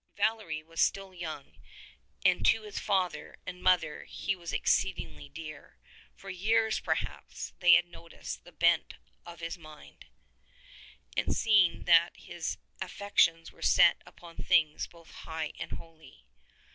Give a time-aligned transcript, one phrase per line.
[0.17, 1.59] Valery was still young,
[2.25, 5.77] and to his father and mother he was exceedingly dear.
[6.15, 8.95] For years, perhaps, they 133 had noticed the bent
[9.27, 10.07] of his mind,
[11.15, 16.25] and had seen that his affec tions were set upon things both high and holy.